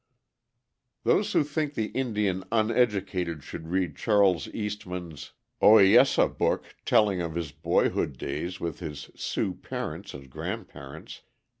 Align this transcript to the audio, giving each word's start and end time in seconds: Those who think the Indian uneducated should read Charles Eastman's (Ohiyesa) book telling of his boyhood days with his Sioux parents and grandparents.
Those 1.03 1.33
who 1.33 1.43
think 1.43 1.75
the 1.75 1.89
Indian 1.91 2.43
uneducated 2.51 3.43
should 3.43 3.67
read 3.67 3.95
Charles 3.95 4.47
Eastman's 4.47 5.33
(Ohiyesa) 5.61 6.39
book 6.39 6.65
telling 6.85 7.21
of 7.21 7.35
his 7.35 7.51
boyhood 7.51 8.17
days 8.17 8.59
with 8.59 8.79
his 8.79 9.11
Sioux 9.13 9.53
parents 9.53 10.15
and 10.15 10.27
grandparents. 10.27 11.21